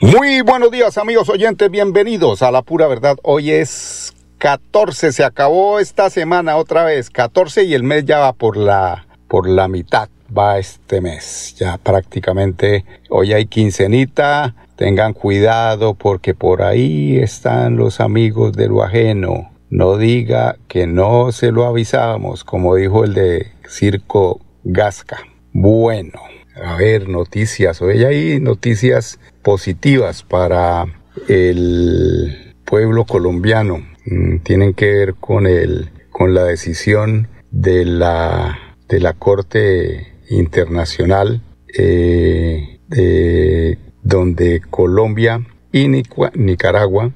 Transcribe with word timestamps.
Muy 0.00 0.42
buenos 0.42 0.70
días 0.70 0.96
amigos 0.96 1.28
oyentes, 1.28 1.68
bienvenidos 1.72 2.42
a 2.42 2.52
la 2.52 2.62
pura 2.62 2.86
verdad. 2.86 3.16
Hoy 3.24 3.50
es 3.50 4.14
14, 4.38 5.10
se 5.10 5.24
acabó 5.24 5.80
esta 5.80 6.08
semana 6.08 6.56
otra 6.56 6.84
vez, 6.84 7.10
14 7.10 7.64
y 7.64 7.74
el 7.74 7.82
mes 7.82 8.04
ya 8.04 8.20
va 8.20 8.32
por 8.32 8.56
la, 8.56 9.08
por 9.26 9.48
la 9.48 9.66
mitad, 9.66 10.08
va 10.36 10.60
este 10.60 11.00
mes, 11.00 11.56
ya 11.58 11.78
prácticamente, 11.78 12.84
hoy 13.10 13.32
hay 13.32 13.46
quincenita, 13.46 14.54
tengan 14.76 15.14
cuidado 15.14 15.94
porque 15.94 16.32
por 16.32 16.62
ahí 16.62 17.18
están 17.18 17.76
los 17.76 17.98
amigos 17.98 18.52
de 18.52 18.68
lo 18.68 18.84
ajeno, 18.84 19.50
no 19.68 19.96
diga 19.96 20.58
que 20.68 20.86
no 20.86 21.32
se 21.32 21.50
lo 21.50 21.66
avisábamos, 21.66 22.44
como 22.44 22.76
dijo 22.76 23.02
el 23.02 23.14
de 23.14 23.48
Circo 23.68 24.40
Gasca. 24.62 25.18
Bueno, 25.52 26.20
a 26.54 26.76
ver, 26.76 27.08
noticias, 27.08 27.82
hoy 27.82 28.04
hay 28.04 28.38
noticias 28.38 29.18
positivas 29.48 30.22
para 30.22 30.84
el 31.28 32.54
pueblo 32.64 33.04
colombiano 33.04 33.82
Mm, 34.10 34.38
tienen 34.38 34.72
que 34.72 34.90
ver 34.90 35.14
con 35.16 35.46
el 35.46 35.90
con 36.10 36.32
la 36.32 36.44
decisión 36.44 37.28
de 37.50 37.84
la 37.84 38.58
de 38.88 39.00
la 39.00 39.12
Corte 39.12 40.14
Internacional 40.30 41.42
eh, 41.76 42.80
de, 42.88 43.78
donde 44.02 44.62
Colombia 44.70 45.46
y 45.72 45.88
Nicaragua, 45.88 47.12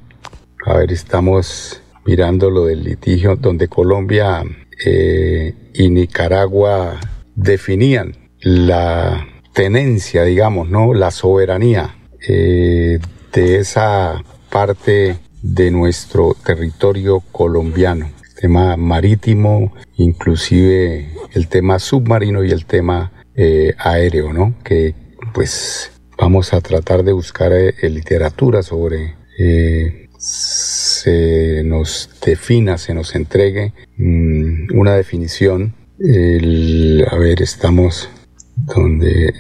a 0.67 0.75
ver, 0.77 0.93
estamos 0.93 1.83
mirando 2.05 2.51
lo 2.51 2.67
del 2.67 2.85
litigio, 2.85 3.37
donde 3.37 3.69
Colombia 3.69 4.43
eh, 4.85 5.55
y 5.73 5.89
Nicaragua 5.89 7.01
definían 7.35 8.15
la 8.41 9.27
tenencia, 9.55 10.25
digamos, 10.25 10.69
¿no? 10.69 10.93
La 10.93 11.11
soberanía 11.11 11.97
eh, 12.29 12.99
de 13.33 13.59
esa 13.59 14.23
parte 14.51 15.19
de 15.43 15.71
nuestro 15.71 16.37
territorio 16.45 17.21
colombiano. 17.33 18.11
tema 18.41 18.77
marítimo, 18.77 19.73
inclusive 19.97 21.13
el 21.33 21.49
tema 21.49 21.79
submarino 21.79 22.43
y 22.45 22.51
el 22.51 22.65
tema 22.65 23.13
eh, 23.35 23.75
aéreo, 23.79 24.33
¿no? 24.33 24.55
Que 24.63 24.95
pues 25.33 25.91
vamos 26.19 26.53
a 26.53 26.61
tratar 26.61 27.03
de 27.03 27.13
buscar 27.13 27.53
eh, 27.53 27.75
literatura 27.89 28.63
sobre 28.63 29.15
eh, 29.39 30.09
se 30.19 31.63
nos 31.65 32.11
defina, 32.25 32.79
se 32.79 32.95
nos 32.95 33.15
entregue 33.15 33.73
mm, 33.97 34.77
una 34.79 34.95
definición. 34.95 35.75
a 35.99 37.17
ver, 37.17 37.43
estamos 37.43 38.09
donde 38.57 39.33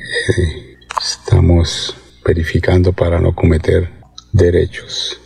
estamos 1.00 1.96
verificando 2.24 2.92
para 2.92 3.20
no 3.20 3.34
cometer 3.34 3.90
derechos 4.32 5.20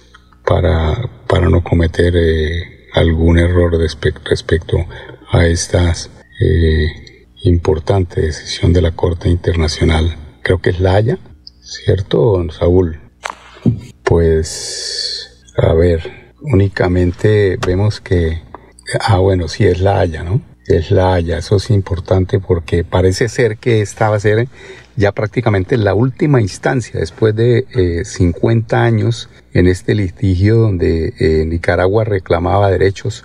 para, 0.46 1.10
para 1.26 1.50
no 1.50 1.62
cometer 1.62 2.14
eh, 2.16 2.86
algún 2.94 3.38
error 3.38 3.76
respecto 3.76 4.86
a 5.30 5.46
esta 5.46 5.92
eh, 6.40 7.26
importante 7.42 8.22
decisión 8.22 8.72
de 8.72 8.80
la 8.80 8.92
Corte 8.92 9.28
Internacional. 9.28 10.16
Creo 10.42 10.62
que 10.62 10.70
es 10.70 10.80
la 10.80 10.94
Haya, 10.94 11.18
¿cierto, 11.60 12.46
Saúl? 12.50 13.00
Pues, 14.04 15.44
a 15.58 15.74
ver, 15.74 16.34
únicamente 16.40 17.58
vemos 17.66 18.00
que, 18.00 18.42
ah, 19.00 19.18
bueno, 19.18 19.48
sí 19.48 19.66
es 19.66 19.80
la 19.80 19.98
Haya, 19.98 20.22
¿no? 20.22 20.40
Es 20.68 20.90
la 20.90 21.14
Haya, 21.14 21.38
eso 21.38 21.56
es 21.56 21.70
importante 21.70 22.40
porque 22.40 22.82
parece 22.82 23.28
ser 23.28 23.58
que 23.58 23.82
esta 23.82 24.10
va 24.10 24.16
a 24.16 24.20
ser 24.20 24.48
ya 24.96 25.12
prácticamente 25.12 25.76
la 25.76 25.94
última 25.94 26.40
instancia 26.40 26.98
después 26.98 27.36
de 27.36 28.02
50 28.04 28.76
eh, 28.76 28.80
años 28.80 29.28
en 29.52 29.68
este 29.68 29.94
litigio 29.94 30.56
donde 30.56 31.14
eh, 31.20 31.44
Nicaragua 31.46 32.02
reclamaba 32.04 32.70
derechos 32.70 33.24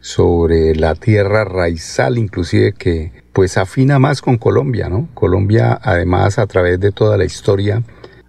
sobre 0.00 0.74
la 0.76 0.94
tierra 0.94 1.44
raizal, 1.44 2.16
inclusive 2.16 2.72
que 2.72 3.12
pues 3.34 3.58
afina 3.58 3.98
más 3.98 4.22
con 4.22 4.38
Colombia, 4.38 4.88
¿no? 4.88 5.08
Colombia 5.12 5.78
además 5.82 6.38
a 6.38 6.46
través 6.46 6.80
de 6.80 6.92
toda 6.92 7.18
la 7.18 7.24
historia 7.24 7.82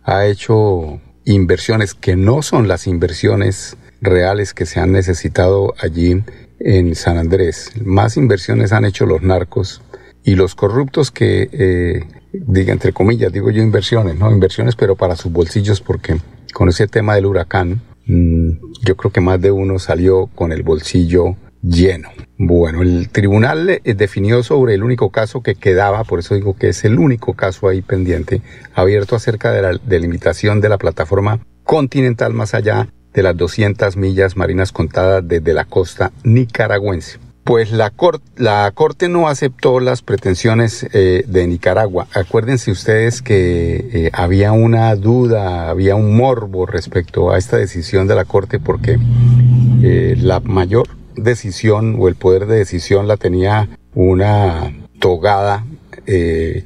ha 0.03 0.25
hecho 0.25 0.99
inversiones 1.23 1.93
que 1.93 2.17
no 2.17 2.41
son 2.41 2.67
las 2.67 2.87
inversiones 2.87 3.77
reales 4.01 4.53
que 4.53 4.65
se 4.65 4.81
han 4.81 4.91
necesitado 4.91 5.75
allí 5.79 6.23
en 6.59 6.95
San 6.95 7.17
Andrés. 7.17 7.71
Más 7.83 8.17
inversiones 8.17 8.71
han 8.71 8.85
hecho 8.85 9.05
los 9.05 9.21
narcos 9.21 9.81
y 10.23 10.35
los 10.35 10.55
corruptos 10.55 11.11
que 11.11 11.49
eh, 11.51 12.03
diga 12.31 12.73
entre 12.73 12.93
comillas, 12.93 13.31
digo 13.31 13.49
yo 13.51 13.61
inversiones, 13.61 14.15
¿no? 14.15 14.31
Inversiones 14.31 14.75
pero 14.75 14.95
para 14.95 15.15
sus 15.15 15.31
bolsillos 15.31 15.81
porque 15.81 16.17
con 16.53 16.69
ese 16.69 16.87
tema 16.87 17.15
del 17.15 17.25
huracán, 17.25 17.81
mm, 18.05 18.49
yo 18.83 18.97
creo 18.97 19.11
que 19.11 19.21
más 19.21 19.41
de 19.41 19.51
uno 19.51 19.79
salió 19.79 20.27
con 20.27 20.51
el 20.51 20.63
bolsillo 20.63 21.35
lleno. 21.61 22.09
Bueno, 22.37 22.81
el 22.81 23.09
tribunal 23.09 23.69
eh, 23.69 23.81
definió 23.95 24.43
sobre 24.43 24.73
el 24.73 24.83
único 24.83 25.09
caso 25.09 25.41
que 25.41 25.55
quedaba, 25.55 26.03
por 26.03 26.19
eso 26.19 26.35
digo 26.35 26.55
que 26.55 26.69
es 26.69 26.85
el 26.85 26.99
único 26.99 27.33
caso 27.33 27.67
ahí 27.67 27.81
pendiente, 27.81 28.41
abierto 28.73 29.15
acerca 29.15 29.51
de 29.51 29.61
la 29.61 29.77
delimitación 29.83 30.61
de 30.61 30.69
la 30.69 30.77
plataforma 30.77 31.39
continental 31.63 32.33
más 32.33 32.53
allá 32.53 32.87
de 33.19 33.23
las 33.23 33.35
200 33.35 33.97
millas 33.97 34.37
marinas 34.37 34.71
contadas 34.71 35.27
desde 35.27 35.53
la 35.53 35.65
costa 35.65 36.13
nicaragüense 36.23 37.19
pues 37.43 37.71
la, 37.71 37.91
la 38.37 38.71
Corte 38.75 39.09
no 39.09 39.27
aceptó 39.27 39.79
las 39.79 40.03
pretensiones 40.03 40.85
eh, 40.93 41.23
de 41.25 41.47
Nicaragua. 41.47 42.05
Acuérdense 42.13 42.69
ustedes 42.69 43.23
que 43.23 43.89
eh, 43.91 44.09
había 44.13 44.51
una 44.51 44.95
duda, 44.95 45.67
había 45.67 45.95
un 45.95 46.15
morbo 46.15 46.67
respecto 46.67 47.31
a 47.31 47.39
esta 47.39 47.57
decisión 47.57 48.07
de 48.07 48.13
la 48.13 48.25
Corte 48.25 48.59
porque 48.59 48.99
eh, 49.81 50.15
la 50.19 50.41
mayor 50.41 50.89
decisión 51.15 51.95
o 51.97 52.07
el 52.07 52.13
poder 52.13 52.45
de 52.45 52.57
decisión 52.57 53.07
la 53.07 53.17
tenía 53.17 53.67
una 53.95 54.71
togada 54.99 55.65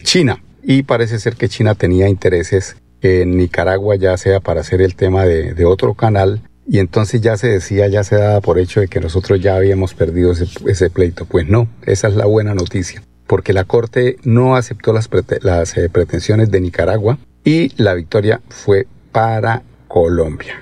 China 0.03 0.44
y 0.64 0.84
parece 0.84 1.18
ser 1.20 1.35
que 1.35 1.47
China 1.47 1.75
tenía 1.75 2.09
intereses 2.09 2.75
en 3.03 3.38
Nicaragua 3.38 3.96
ya 3.97 4.18
sea 4.18 4.40
para 4.40 4.62
hacer 4.62 4.81
el 4.81 4.96
tema 4.96 5.25
de, 5.25 5.66
otro 5.66 5.94
canal 5.94 6.41
y 6.66 6.80
entonces 6.80 7.22
ya 7.22 7.36
se 7.38 7.47
decía, 7.47 7.88
ya 7.88 8.03
se 8.03 8.16
daba 8.16 8.40
por 8.40 8.58
hecho 8.58 8.80
de 8.80 8.88
que 8.88 9.02
nosotros 9.02 9.41
ya 9.41 9.58
habíamos 9.58 9.94
perdido 9.94 10.31
ese, 10.31 10.90
pleito. 10.90 11.25
Pues 11.25 11.47
no, 11.47 11.68
esa 11.86 12.08
es 12.08 12.16
la 12.16 12.25
buena 12.25 12.56
noticia, 12.56 13.03
porque 13.28 13.52
la 13.52 13.66
Corte 13.66 14.16
no 14.24 14.56
aceptó 14.56 14.94
las, 14.94 15.09
las 15.41 15.78
eh, 15.78 15.90
pretensiones 15.90 16.50
de 16.52 16.62
Nicaragua 16.62 17.18
y 17.44 17.72
la 17.81 17.94
victoria 17.94 18.41
fue 18.47 18.88
para 19.12 19.64
Colombia. 19.90 20.56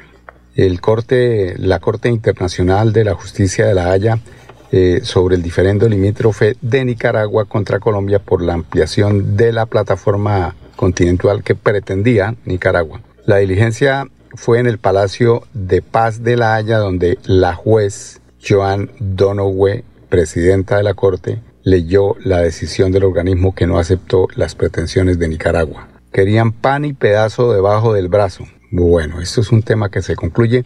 El 0.56 0.82
corte, 0.82 1.56
la 1.58 1.80
Corte 1.80 2.10
Internacional 2.10 2.92
de 2.92 3.06
la 3.06 3.14
Justicia 3.14 3.66
de 3.66 3.74
la 3.74 3.92
Haya 3.92 4.20
eh, 4.72 5.02
sobre 5.04 5.36
el 5.36 5.42
diferendo 5.42 5.88
limítrofe 5.88 6.56
de 6.62 6.86
Nicaragua 6.86 7.46
contra 7.46 7.80
Colombia 7.80 8.20
por 8.20 8.42
la 8.42 8.54
ampliación 8.54 9.38
de 9.38 9.52
la 9.52 9.66
plataforma 9.66 10.56
continental 10.82 11.44
que 11.44 11.54
pretendía 11.54 12.34
Nicaragua. 12.44 13.02
La 13.28 13.38
diligencia 13.38 14.08
fue 14.34 14.58
en 14.58 14.66
el 14.66 14.80
Palacio 14.80 15.44
de 15.54 15.84
Paz 15.84 16.24
de 16.24 16.36
la 16.36 16.56
Haya 16.56 16.80
donde 16.80 17.20
la 17.24 17.54
juez 17.54 18.20
Joan 18.44 18.90
Donoghue, 19.00 19.84
presidenta 20.10 20.78
de 20.78 20.84
la 20.84 20.96
Corte, 20.96 21.40
leyó 21.62 22.16
la 22.24 22.40
decisión 22.40 22.92
del 22.92 23.04
organismo 23.04 23.54
que 23.54 23.68
no 23.68 23.78
aceptó 23.78 24.28
las 24.36 24.56
pretensiones 24.56 25.20
de 25.20 25.28
Nicaragua. 25.28 25.88
Querían 26.12 26.52
pan 26.52 26.84
y 26.84 26.94
pedazo 26.94 27.54
debajo 27.54 27.94
del 27.94 28.08
brazo. 28.08 28.48
Bueno, 28.72 29.22
esto 29.22 29.42
es 29.42 29.52
un 29.52 29.62
tema 29.62 29.92
que 29.92 30.02
se 30.02 30.16
concluye. 30.16 30.64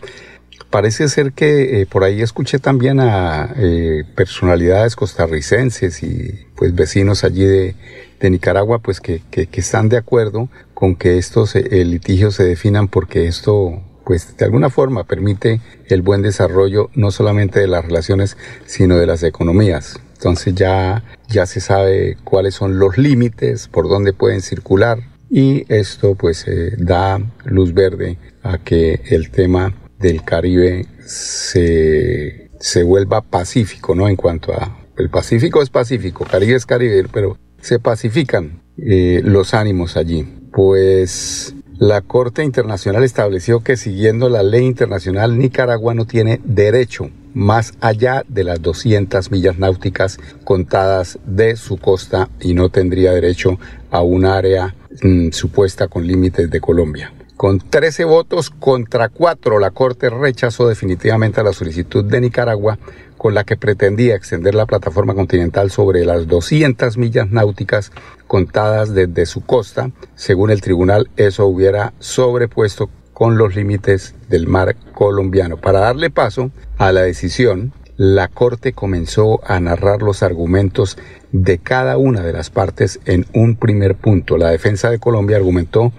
Parece 0.70 1.10
ser 1.10 1.34
que 1.34 1.82
eh, 1.82 1.86
por 1.86 2.06
ahí 2.06 2.22
escuché 2.22 2.58
también 2.60 3.02
a 3.02 3.54
eh, 3.58 4.06
personalidades 4.16 4.96
costarricenses 4.96 6.02
y 6.04 6.48
pues 6.56 6.74
vecinos 6.74 7.26
allí 7.26 7.44
de, 7.44 7.76
de 8.20 8.30
Nicaragua, 8.30 8.80
pues 8.80 9.02
que, 9.02 9.22
que, 9.30 9.48
están 9.54 9.90
de 9.90 9.98
acuerdo 9.98 10.50
con 10.74 10.96
que 10.96 11.18
estos 11.18 11.56
eh, 11.56 11.86
litigios 11.86 12.36
se 12.36 12.44
definan 12.44 12.88
porque 12.88 13.28
esto 13.28 13.82
pues 14.06 14.38
de 14.38 14.46
alguna 14.46 14.70
forma 14.70 15.04
permite 15.04 15.62
el 15.88 16.02
buen 16.02 16.22
desarrollo 16.22 16.90
no 16.94 17.12
solamente 17.12 17.60
de 17.60 17.68
las 17.68 17.84
relaciones, 17.84 18.38
sino 18.66 18.98
de 18.98 19.08
las 19.08 19.24
economías. 19.24 20.00
Entonces 20.14 20.54
ya, 20.56 21.04
ya 21.28 21.46
se 21.46 21.60
sabe 21.60 22.18
cuáles 22.24 22.54
son 22.54 22.78
los 22.80 22.98
límites, 22.98 23.68
por 23.68 23.90
dónde 23.90 24.14
pueden 24.14 24.42
circular 24.42 25.00
y 25.30 25.66
esto 25.74 26.16
pues 26.16 26.48
eh, 26.48 26.76
da 26.78 27.20
luz 27.46 27.74
verde 27.74 28.18
a 28.44 28.60
que 28.60 29.02
el 29.08 29.32
tema 29.32 29.74
del 30.00 30.24
Caribe 30.24 30.86
se, 31.06 32.52
se 32.60 32.84
vuelva 32.84 33.22
pacífico, 33.22 33.96
¿no? 33.96 34.08
En 34.08 34.16
cuanto 34.16 34.54
a... 34.54 34.80
El 34.98 35.10
Pacífico 35.10 35.62
es 35.62 35.70
Pacífico, 35.70 36.24
Caribe 36.24 36.56
es 36.56 36.66
Caribe, 36.66 37.06
pero 37.12 37.38
se 37.66 37.80
pacifican 37.80 38.62
eh, 38.78 39.22
los 39.24 39.56
ánimos 39.56 39.98
allí. 39.98 40.24
Pues 40.54 41.56
la 41.80 42.02
Corte 42.02 42.44
Internacional 42.44 43.04
estableció 43.04 43.62
que 43.62 43.76
siguiendo 43.76 44.30
la 44.30 44.44
ley 44.44 44.66
internacional, 44.66 45.38
Nicaragua 45.38 45.96
no 45.96 46.06
tiene 46.06 46.40
derecho 46.44 47.10
más 47.34 47.74
allá 47.82 48.24
de 48.28 48.44
las 48.44 48.62
200 48.62 49.32
millas 49.32 49.58
náuticas 49.58 50.20
contadas 50.44 51.18
de 51.26 51.56
su 51.56 51.78
costa 51.78 52.30
y 52.40 52.54
no 52.54 52.70
tendría 52.70 53.12
derecho 53.14 53.58
a 53.90 54.02
un 54.04 54.26
área 54.26 54.76
mm, 55.02 55.32
supuesta 55.32 55.88
con 55.88 56.06
límites 56.06 56.52
de 56.52 56.62
Colombia. 56.62 57.12
Con 57.36 57.60
13 57.60 58.06
votos 58.06 58.50
contra 58.50 59.10
4, 59.10 59.60
la 59.60 59.72
Corte 59.72 60.10
rechazó 60.10 60.70
definitivamente 60.70 61.44
la 61.44 61.52
solicitud 61.52 62.06
de 62.06 62.22
Nicaragua 62.22 62.78
con 63.26 63.34
la 63.34 63.44
que 63.44 63.58
pretendía 63.58 64.14
extender 64.14 64.54
la 64.54 64.68
plataforma 64.68 65.16
continental 65.16 65.72
sobre 65.72 66.06
las 66.06 66.28
200 66.28 66.96
millas 67.00 67.32
náuticas 67.32 67.92
contadas 68.28 68.94
desde 68.94 69.26
su 69.26 69.42
costa. 69.42 69.90
Según 70.14 70.52
el 70.52 70.62
tribunal, 70.62 71.10
eso 71.18 71.48
hubiera 71.48 71.94
sobrepuesto 71.98 72.88
con 73.14 73.36
los 73.40 73.56
límites 73.56 74.14
del 74.30 74.46
mar 74.46 74.76
colombiano. 74.94 75.58
Para 75.58 75.80
darle 75.80 76.12
paso 76.12 76.52
a 76.78 76.92
la 76.92 77.02
decisión, 77.02 77.74
la 77.98 78.28
Corte 78.28 78.74
comenzó 78.74 79.40
a 79.44 79.60
narrar 79.60 80.04
los 80.04 80.22
argumentos 80.22 80.96
de 81.32 81.58
cada 81.58 81.98
una 81.98 82.22
de 82.22 82.32
las 82.32 82.52
partes 82.52 83.00
en 83.06 83.26
un 83.34 83.56
primer 83.56 83.96
punto. 83.96 84.38
La 84.38 84.52
defensa 84.52 84.92
de 84.92 85.00
Colombia 85.00 85.38
argumentó 85.38 85.92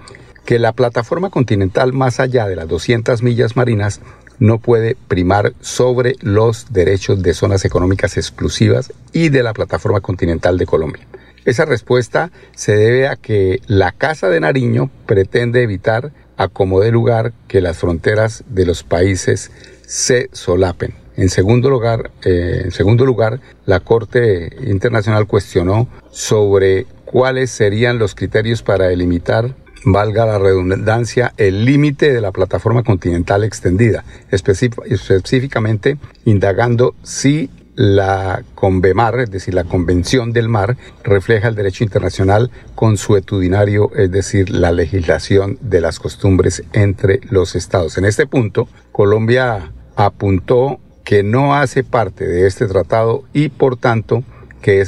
que 0.45 0.61
la 0.61 0.73
plataforma 0.73 1.31
continental 1.31 1.93
más 1.93 2.21
allá 2.21 2.47
de 2.47 2.55
las 2.55 2.69
200 2.69 3.21
millas 3.25 3.57
marinas 3.57 4.01
no 4.39 4.59
puede 4.59 4.97
primar 5.09 5.53
sobre 5.61 6.17
los 6.21 6.73
derechos 6.73 7.23
de 7.23 7.35
zonas 7.35 7.65
económicas 7.65 8.17
exclusivas 8.17 8.93
y 9.13 9.29
de 9.29 9.43
la 9.43 9.53
plataforma 9.53 10.01
continental 10.01 10.59
de 10.59 10.67
Colombia. 10.67 11.07
Esa 11.45 11.65
respuesta 11.65 12.31
se 12.55 12.77
debe 12.77 13.07
a 13.07 13.17
que 13.17 13.61
la 13.67 13.93
Casa 13.93 14.29
de 14.29 14.41
Nariño 14.41 14.91
pretende 15.07 15.63
evitar 15.63 16.11
a 16.37 16.49
como 16.49 16.81
de 16.81 16.91
lugar 16.91 17.33
que 17.49 17.61
las 17.61 17.79
fronteras 17.79 18.45
de 18.49 18.67
los 18.67 18.83
países 18.83 19.51
se 19.87 20.29
solapen. 20.33 20.95
En 21.17 21.31
segundo 21.31 21.71
lugar, 21.71 22.11
eh, 22.25 22.63
en 22.65 22.73
segundo 22.73 23.07
lugar, 23.07 23.41
la 23.65 23.81
Corte 23.81 24.51
Internacional 24.67 25.27
cuestionó 25.27 25.89
sobre 26.11 26.85
cuáles 27.07 27.51
serían 27.51 27.99
los 27.99 28.15
criterios 28.15 28.63
para 28.63 28.89
delimitar, 28.89 29.55
valga 29.85 30.27
la 30.27 30.39
redundancia, 30.39 31.33
el 31.37 31.65
límite 31.65 32.13
de 32.13 32.21
la 32.21 32.33
plataforma 32.33 32.83
continental 32.83 33.45
extendida, 33.45 34.05
específicamente 34.31 35.99
indagando 36.25 36.95
si 37.03 37.51
la 37.77 38.43
Convemar, 38.55 39.21
es 39.21 39.31
decir, 39.31 39.55
la 39.55 39.65
Convención 39.65 40.33
del 40.33 40.49
Mar, 40.49 40.77
refleja 41.05 41.49
el 41.49 41.55
derecho 41.55 41.85
internacional 41.85 42.51
consuetudinario, 42.75 43.91
es 43.95 44.11
decir, 44.11 44.51
la 44.51 44.73
legislación 44.73 45.59
de 45.61 45.83
las 45.83 46.01
costumbres 46.01 46.65
entre 46.73 47.21
los 47.29 47.55
estados. 47.55 47.99
En 47.99 48.07
este 48.07 48.27
punto, 48.27 48.67
Colombia 48.93 49.73
apuntó 49.95 50.81
que 51.05 51.23
no 51.23 51.55
hace 51.55 51.85
parte 51.85 52.27
de 52.27 52.47
este 52.47 52.67
tratado 52.67 53.25
y, 53.33 53.51
por 53.51 53.77
tanto, 53.77 54.25
que, 54.61 54.85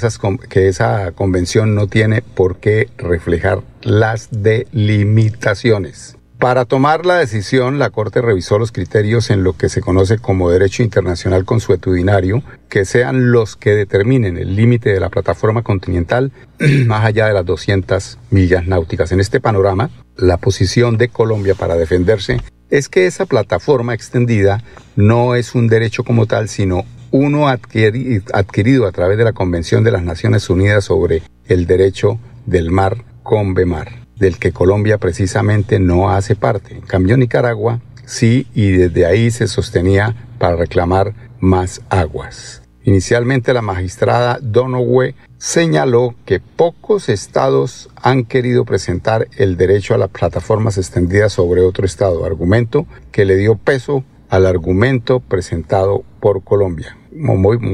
que 0.49 0.69
esa 0.69 1.13
convención 1.13 1.75
no 1.75 1.87
tiene 1.87 2.23
por 2.23 2.57
qué 2.57 2.89
reflejar 2.99 3.63
las 3.83 4.29
delimitaciones. 4.31 6.19
Para 6.39 6.67
tomar 6.67 7.05
la 7.05 7.17
decisión, 7.17 7.81
la 7.81 7.91
Corte 7.91 8.23
revisó 8.23 8.61
los 8.61 8.71
criterios 8.71 9.31
en 9.31 9.43
lo 9.43 9.55
que 9.55 9.69
se 9.69 9.81
conoce 9.81 10.19
como 10.19 10.51
derecho 10.51 10.85
internacional 10.85 11.45
consuetudinario, 11.45 12.45
que 12.69 12.85
sean 12.85 13.33
los 13.33 13.57
que 13.57 13.75
determinen 13.75 14.39
el 14.39 14.55
límite 14.55 14.93
de 14.93 15.01
la 15.01 15.09
plataforma 15.09 15.63
continental 15.63 16.31
más 16.87 17.05
allá 17.05 17.27
de 17.27 17.33
las 17.33 17.45
200 17.45 18.19
millas 18.31 18.69
náuticas. 18.69 19.11
En 19.11 19.19
este 19.19 19.41
panorama, 19.41 19.91
la 20.17 20.37
posición 20.37 20.97
de 20.97 21.09
Colombia 21.09 21.57
para 21.57 21.75
defenderse 21.75 22.41
es 22.71 22.89
que 22.89 23.07
esa 23.07 23.27
plataforma 23.27 23.95
extendida 23.95 24.63
no 24.97 25.35
es 25.35 25.55
un 25.55 25.69
derecho 25.69 26.05
como 26.05 26.27
tal, 26.27 26.49
sino 26.49 26.85
uno 27.11 27.49
adquirido 27.49 28.87
a 28.87 28.93
través 28.93 29.19
de 29.19 29.25
la 29.25 29.33
Convención 29.33 29.85
de 29.85 29.93
las 29.93 30.03
Naciones 30.03 30.51
Unidas 30.51 30.85
sobre 30.85 31.23
el 31.47 31.67
Derecho 31.67 32.19
del 32.47 32.71
Mar, 32.71 33.05
Convemar 33.23 34.09
del 34.19 34.39
que 34.39 34.53
Colombia 34.53 34.99
precisamente 34.99 35.79
no 35.79 36.11
hace 36.11 36.35
parte. 36.37 36.75
En 36.75 36.83
cambio, 36.83 37.17
Nicaragua 37.17 37.81
sí, 38.05 38.47
y 38.55 38.71
desde 38.71 39.07
ahí 39.07 39.31
se 39.31 39.47
sostenía 39.47 40.17
para 40.39 40.57
reclamar 40.57 41.15
más 41.41 41.83
aguas. 41.89 42.63
Inicialmente 42.85 43.53
la 43.53 43.63
magistrada 43.63 44.39
Donoghue 44.41 45.15
señaló 45.37 46.15
que 46.25 46.41
pocos 46.41 47.09
estados 47.09 47.91
han 47.97 48.25
querido 48.25 48.65
presentar 48.65 49.29
el 49.37 49.57
derecho 49.57 49.95
a 49.95 49.99
las 49.99 50.11
plataformas 50.11 50.79
extendidas 50.79 51.33
sobre 51.33 51.61
otro 51.61 51.85
estado, 51.85 52.25
argumento 52.25 52.87
que 53.13 53.25
le 53.25 53.37
dio 53.37 53.57
peso 53.57 54.05
al 54.29 54.47
argumento 54.47 55.21
presentado 55.21 56.05
por 56.21 56.43
Colombia. 56.43 56.97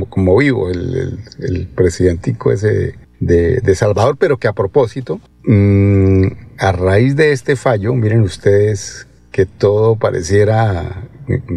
Como, 0.09 0.37
vivo 0.39 0.71
el, 0.71 1.19
el, 1.41 1.67
presidentico 1.69 2.53
ese 2.53 2.95
de, 3.21 3.61
de, 3.61 3.75
Salvador, 3.75 4.17
pero 4.19 4.39
que 4.39 4.49
a 4.49 4.53
propósito 4.53 5.21
Mm, 5.47 6.29
a 6.59 6.73
raíz 6.73 7.17
de 7.17 7.33
este 7.33 7.57
fallo, 7.57 7.95
miren 7.95 8.23
ustedes 8.23 9.07
que 9.31 9.45
todo 9.45 9.97
pareciera 9.97 11.07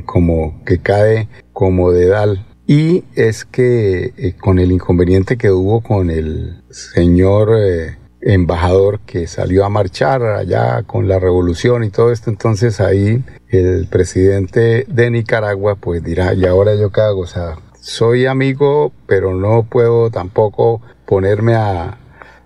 como 0.06 0.62
que 0.66 0.80
cae 0.80 1.30
como 1.54 1.92
dedal. 1.92 2.46
Y 2.68 3.06
es 3.16 3.46
que 3.46 4.14
eh, 4.18 4.36
con 4.38 4.60
el 4.60 4.74
inconveniente 4.74 5.38
que 5.38 5.52
hubo 5.52 5.80
con 5.80 6.10
el 6.10 6.64
señor 6.70 7.52
eh, 7.58 7.98
embajador 8.20 9.00
que 9.00 9.26
salió 9.26 9.64
a 9.64 9.70
marchar 9.70 10.22
allá 10.24 10.84
con 10.84 11.08
la 11.08 11.18
revolución 11.18 11.86
y 11.86 11.90
todo 11.90 12.12
esto, 12.12 12.30
entonces 12.30 12.82
ahí 12.82 13.24
el 13.48 13.88
presidente 13.88 14.86
de 14.90 15.10
Nicaragua 15.10 15.76
pues 15.76 16.04
dirá, 16.04 16.34
¿y 16.34 16.46
ahora 16.46 16.76
yo 16.76 16.92
qué 16.92 17.00
hago? 17.00 17.22
O 17.22 17.28
sea, 17.28 17.56
soy 17.80 18.26
amigo, 18.26 18.92
pero 19.08 19.34
no 19.34 19.64
puedo 19.64 20.12
tampoco 20.12 20.82
ponerme 21.06 21.56
a, 21.56 21.98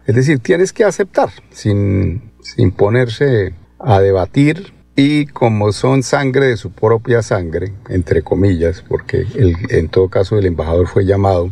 es 0.05 0.13
decir, 0.13 0.37
tienes 0.37 0.71
que 0.71 0.83
aceptar 0.83 1.29
sin, 1.49 2.31
sin 2.41 2.71
ponerse 2.71 3.55
a 3.79 3.99
debatir 3.99 4.71
y 4.95 5.25
como 5.27 5.71
son 5.71 6.03
sangre 6.03 6.47
de 6.47 6.57
su 6.57 6.71
propia 6.71 7.21
sangre, 7.21 7.73
entre 7.89 8.21
comillas, 8.21 8.83
porque 8.87 9.25
en 9.69 9.89
todo 9.89 10.09
caso 10.09 10.37
el 10.37 10.45
embajador 10.45 10.87
fue 10.87 11.05
llamado 11.05 11.49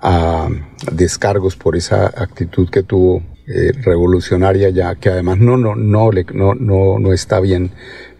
a 0.00 0.48
descargos 0.92 1.56
por 1.56 1.76
esa 1.76 2.06
actitud 2.06 2.68
que 2.68 2.82
tuvo 2.82 3.22
eh, 3.46 3.72
revolucionaria 3.82 4.68
ya, 4.70 4.94
que 4.96 5.08
además 5.08 5.38
no, 5.38 5.56
no, 5.56 5.74
no, 5.74 6.10
no, 6.32 6.54
no, 6.54 6.98
no 6.98 7.12
está 7.12 7.40
bien 7.40 7.70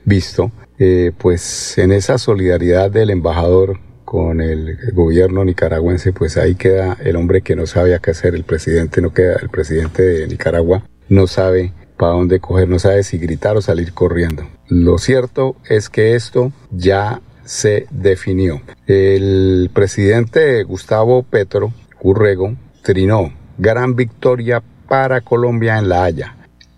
visto, 0.04 0.50
eh, 0.78 1.12
pues 1.16 1.78
en 1.78 1.92
esa 1.92 2.18
solidaridad 2.18 2.90
del 2.90 3.10
embajador 3.10 3.78
con 4.04 4.40
el 4.40 4.76
gobierno 4.92 5.44
nicaragüense, 5.44 6.12
pues 6.12 6.36
ahí 6.36 6.54
queda 6.54 6.96
el 7.02 7.16
hombre 7.16 7.42
que 7.42 7.56
no 7.56 7.66
sabe 7.66 7.98
qué 8.02 8.10
hacer, 8.10 8.34
el 8.34 8.44
presidente 8.44 9.00
no 9.00 9.12
queda, 9.12 9.36
el 9.40 9.48
presidente 9.48 10.02
de 10.02 10.28
Nicaragua 10.28 10.84
no 11.08 11.26
sabe 11.26 11.72
para 12.02 12.14
dónde 12.14 12.40
coger, 12.40 12.68
no 12.68 12.80
sabe 12.80 13.04
si 13.04 13.16
gritar 13.16 13.56
o 13.56 13.62
salir 13.62 13.92
corriendo. 13.92 14.42
Lo 14.66 14.98
cierto 14.98 15.54
es 15.68 15.88
que 15.88 16.16
esto 16.16 16.50
ya 16.72 17.20
se 17.44 17.86
definió. 17.92 18.60
El 18.88 19.70
presidente 19.72 20.64
Gustavo 20.64 21.22
Petro 21.22 21.72
Urrego 22.00 22.56
trinó 22.82 23.32
gran 23.56 23.94
victoria 23.94 24.64
para 24.88 25.20
Colombia 25.20 25.78
en 25.78 25.88
La 25.88 26.02
Haya. 26.02 26.34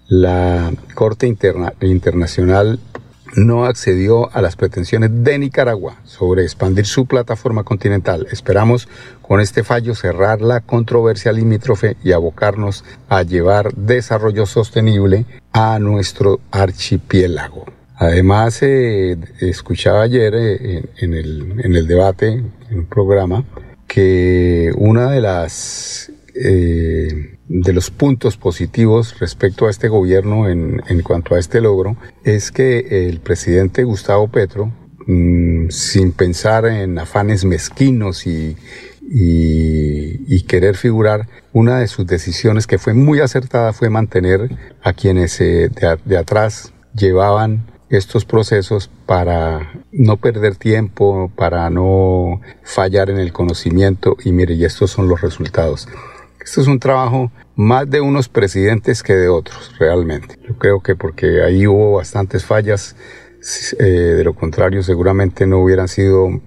La 0.08 0.70
Corte 0.94 1.26
Internacional 1.80 2.78
no 3.36 3.64
accedió 3.64 4.34
a 4.34 4.40
las 4.40 4.56
pretensiones 4.56 5.10
de 5.12 5.38
Nicaragua 5.38 5.96
sobre 6.04 6.42
expandir 6.42 6.86
su 6.86 7.06
plataforma 7.06 7.64
continental. 7.64 8.26
Esperamos 8.30 8.88
con 9.22 9.40
este 9.40 9.64
fallo 9.64 9.94
cerrar 9.94 10.40
la 10.40 10.60
controversia 10.60 11.32
limítrofe 11.32 11.96
y 12.04 12.12
abocarnos 12.12 12.84
a 13.08 13.22
llevar 13.22 13.72
desarrollo 13.74 14.46
sostenible 14.46 15.24
a 15.52 15.78
nuestro 15.78 16.40
archipiélago. 16.50 17.64
Además, 17.96 18.58
eh, 18.62 19.16
escuchaba 19.40 20.02
ayer 20.02 20.34
eh, 20.34 20.84
en, 20.98 21.14
el, 21.14 21.60
en 21.64 21.76
el 21.76 21.86
debate, 21.86 22.28
en 22.70 22.78
un 22.78 22.86
programa, 22.86 23.44
que 23.86 24.72
una 24.76 25.10
de 25.10 25.20
las 25.20 26.10
eh, 26.34 27.38
de 27.48 27.72
los 27.72 27.90
puntos 27.90 28.36
positivos 28.36 29.18
respecto 29.20 29.66
a 29.66 29.70
este 29.70 29.88
gobierno 29.88 30.48
en, 30.48 30.80
cuanto 31.02 31.34
a 31.34 31.38
este 31.38 31.60
logro 31.60 31.96
es 32.24 32.50
que 32.50 33.08
el 33.08 33.20
presidente 33.20 33.84
Gustavo 33.84 34.28
Petro, 34.28 34.72
mm, 35.06 35.68
sin 35.68 36.12
pensar 36.12 36.66
en 36.66 36.98
afanes 36.98 37.44
mezquinos 37.44 38.26
y, 38.26 38.56
y, 39.10 40.42
querer 40.42 40.76
figurar, 40.76 41.28
una 41.52 41.78
de 41.78 41.86
sus 41.88 42.06
decisiones 42.06 42.66
que 42.66 42.78
fue 42.78 42.94
muy 42.94 43.20
acertada 43.20 43.72
fue 43.72 43.90
mantener 43.90 44.56
a 44.82 44.92
quienes 44.92 45.40
eh, 45.40 45.70
de, 46.04 46.16
atrás 46.16 46.72
llevaban 46.94 47.66
estos 47.90 48.24
procesos 48.24 48.90
para 49.06 49.72
no 49.92 50.16
perder 50.16 50.56
tiempo, 50.56 51.30
para 51.36 51.68
no 51.70 52.40
fallar 52.62 53.10
en 53.10 53.18
el 53.18 53.32
conocimiento 53.32 54.16
y 54.24 54.32
mire, 54.32 54.54
y 54.54 54.64
estos 54.64 54.90
son 54.90 55.08
los 55.08 55.20
resultados. 55.20 55.86
Esto 56.44 56.60
es 56.60 56.66
un 56.66 56.78
trabajo 56.78 57.32
más 57.56 57.88
de 57.88 58.02
unos 58.02 58.28
presidentes 58.28 59.02
que 59.02 59.14
de 59.14 59.28
otros, 59.28 59.74
realmente. 59.78 60.36
Yo 60.46 60.58
creo 60.58 60.80
que 60.80 60.94
porque 60.94 61.42
ahí 61.42 61.66
hubo 61.66 61.96
bastantes 61.96 62.44
fallas, 62.44 62.96
eh, 63.78 63.84
de 63.84 64.24
lo 64.24 64.34
contrario 64.34 64.82
seguramente 64.82 65.46
no 65.46 65.58
hubieran 65.58 65.88
sido 65.88 66.28
mm, 66.28 66.40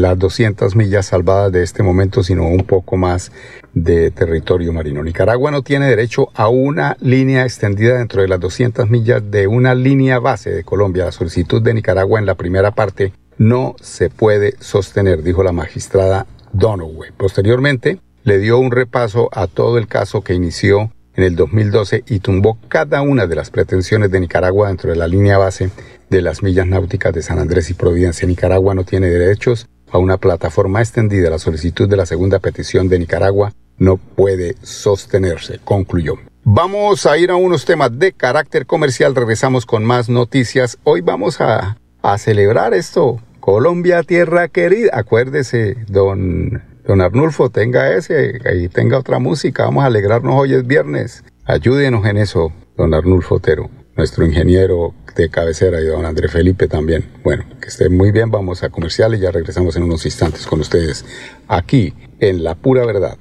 las 0.00 0.18
200 0.18 0.74
millas 0.74 1.06
salvadas 1.06 1.52
de 1.52 1.62
este 1.62 1.82
momento, 1.82 2.22
sino 2.22 2.46
un 2.46 2.64
poco 2.64 2.96
más 2.96 3.30
de 3.74 4.10
territorio 4.10 4.72
marino. 4.72 5.02
Nicaragua 5.02 5.50
no 5.50 5.62
tiene 5.62 5.86
derecho 5.86 6.28
a 6.34 6.48
una 6.48 6.96
línea 7.00 7.44
extendida 7.44 7.98
dentro 7.98 8.22
de 8.22 8.28
las 8.28 8.40
200 8.40 8.88
millas 8.88 9.30
de 9.30 9.46
una 9.46 9.74
línea 9.74 10.18
base 10.18 10.50
de 10.50 10.64
Colombia. 10.64 11.04
La 11.04 11.12
solicitud 11.12 11.60
de 11.60 11.74
Nicaragua 11.74 12.18
en 12.18 12.26
la 12.26 12.36
primera 12.36 12.70
parte 12.70 13.12
no 13.36 13.76
se 13.82 14.08
puede 14.08 14.54
sostener, 14.60 15.22
dijo 15.22 15.42
la 15.42 15.52
magistrada 15.52 16.26
Donoway. 16.52 17.10
Posteriormente, 17.16 17.98
le 18.26 18.40
dio 18.40 18.58
un 18.58 18.72
repaso 18.72 19.28
a 19.32 19.46
todo 19.46 19.78
el 19.78 19.86
caso 19.86 20.22
que 20.22 20.34
inició 20.34 20.90
en 21.14 21.22
el 21.22 21.36
2012 21.36 22.02
y 22.08 22.18
tumbó 22.18 22.58
cada 22.66 23.00
una 23.00 23.28
de 23.28 23.36
las 23.36 23.50
pretensiones 23.50 24.10
de 24.10 24.18
Nicaragua 24.18 24.66
dentro 24.66 24.90
de 24.90 24.96
la 24.96 25.06
línea 25.06 25.38
base 25.38 25.70
de 26.10 26.22
las 26.22 26.42
millas 26.42 26.66
náuticas 26.66 27.14
de 27.14 27.22
San 27.22 27.38
Andrés 27.38 27.70
y 27.70 27.74
Providencia. 27.74 28.26
Nicaragua 28.26 28.74
no 28.74 28.82
tiene 28.82 29.08
derechos 29.10 29.68
a 29.92 29.98
una 29.98 30.16
plataforma 30.16 30.80
extendida. 30.80 31.30
La 31.30 31.38
solicitud 31.38 31.88
de 31.88 31.96
la 31.96 32.04
segunda 32.04 32.40
petición 32.40 32.88
de 32.88 32.98
Nicaragua 32.98 33.52
no 33.78 33.96
puede 33.96 34.56
sostenerse, 34.60 35.60
concluyó. 35.64 36.14
Vamos 36.42 37.06
a 37.06 37.16
ir 37.18 37.30
a 37.30 37.36
unos 37.36 37.64
temas 37.64 37.96
de 37.96 38.12
carácter 38.12 38.66
comercial. 38.66 39.14
Regresamos 39.14 39.66
con 39.66 39.84
más 39.84 40.08
noticias. 40.08 40.78
Hoy 40.82 41.00
vamos 41.00 41.40
a, 41.40 41.78
celebrar 42.18 42.74
esto. 42.74 43.20
Colombia, 43.38 44.02
tierra 44.02 44.48
querida. 44.48 44.90
Acuérdese, 44.94 45.76
don 45.86 46.75
Don 46.86 47.00
Arnulfo, 47.00 47.50
tenga 47.50 47.92
ese 47.92 48.38
y 48.54 48.68
tenga 48.68 48.98
otra 48.98 49.18
música. 49.18 49.64
Vamos 49.64 49.82
a 49.82 49.88
alegrarnos 49.88 50.34
hoy 50.36 50.54
es 50.54 50.66
viernes. 50.66 51.24
Ayúdenos 51.44 52.06
en 52.06 52.16
eso, 52.16 52.52
don 52.76 52.94
Arnulfo 52.94 53.36
Otero, 53.36 53.68
nuestro 53.96 54.24
ingeniero 54.24 54.94
de 55.16 55.28
cabecera 55.28 55.80
y 55.80 55.86
don 55.86 56.06
André 56.06 56.28
Felipe 56.28 56.68
también. 56.68 57.04
Bueno, 57.24 57.44
que 57.60 57.68
estén 57.68 57.96
muy 57.96 58.12
bien, 58.12 58.30
vamos 58.30 58.62
a 58.62 58.70
comercial 58.70 59.14
y 59.14 59.18
ya 59.18 59.32
regresamos 59.32 59.74
en 59.76 59.82
unos 59.82 60.04
instantes 60.04 60.46
con 60.46 60.60
ustedes 60.60 61.04
aquí 61.48 61.92
en 62.20 62.44
La 62.44 62.54
Pura 62.54 62.86
Verdad. 62.86 63.16